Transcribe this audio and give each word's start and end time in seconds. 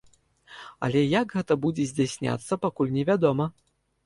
Але 0.87 1.03
як 1.21 1.35
гэта 1.37 1.57
будзе 1.67 1.85
здзяйсняцца, 1.91 2.59
пакуль 2.65 2.95
невядома. 2.97 3.45